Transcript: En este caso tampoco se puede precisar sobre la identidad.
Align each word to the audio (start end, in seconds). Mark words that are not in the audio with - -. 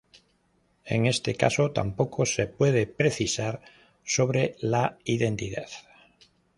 En 0.83 1.05
este 1.05 1.35
caso 1.35 1.73
tampoco 1.73 2.25
se 2.25 2.47
puede 2.47 2.87
precisar 2.87 3.61
sobre 4.03 4.55
la 4.59 4.97
identidad. 5.05 5.69